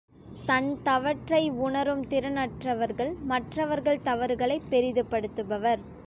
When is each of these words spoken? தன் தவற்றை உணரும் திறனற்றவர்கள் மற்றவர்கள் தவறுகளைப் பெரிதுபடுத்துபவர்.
தன் 0.45 0.81
தவற்றை 0.83 1.49
உணரும் 1.49 2.07
திறனற்றவர்கள் 2.07 3.11
மற்றவர்கள் 3.23 4.01
தவறுகளைப் 4.03 4.67
பெரிதுபடுத்துபவர். 4.69 5.83